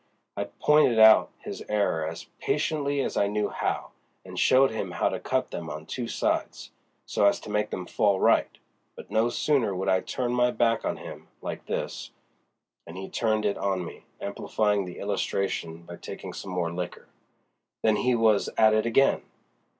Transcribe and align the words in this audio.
I 0.35 0.45
pointed 0.45 0.97
out 0.97 1.29
his 1.37 1.63
error 1.69 2.07
as 2.07 2.23
patiently 2.39 3.01
as 3.01 3.15
I 3.15 3.27
knew 3.27 3.49
how, 3.49 3.91
and 4.25 4.39
showed 4.39 4.71
him 4.71 4.89
how 4.89 5.09
to 5.09 5.19
cut 5.19 5.51
them 5.51 5.69
on 5.69 5.85
two 5.85 6.07
sides, 6.07 6.71
so 7.05 7.25
as 7.27 7.39
to 7.41 7.51
make 7.51 7.69
them 7.69 7.85
fall 7.85 8.19
right; 8.19 8.49
but 8.95 9.11
no 9.11 9.29
sooner 9.29 9.75
would 9.75 9.89
I 9.89 9.99
turn 10.01 10.33
my 10.33 10.49
back 10.49 10.85
on 10.85 10.97
him, 10.97 11.27
like 11.39 11.67
this"—and 11.67 12.97
he 12.97 13.09
turned 13.09 13.45
it 13.45 13.59
on 13.59 13.85
me, 13.85 14.05
amplifying 14.19 14.85
the 14.85 14.97
illustration 14.97 15.83
by 15.83 15.97
taking 15.97 16.33
some 16.33 16.49
more 16.49 16.71
liquor—"than 16.71 17.97
he 17.97 18.15
was 18.15 18.49
at 18.57 18.73
it 18.73 18.87
again. 18.87 19.21